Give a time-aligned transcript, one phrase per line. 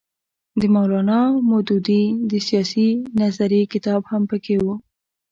[0.59, 2.89] د مولانا مودودي د سیاسي
[3.21, 4.73] نظریې کتاب هم پکې وو.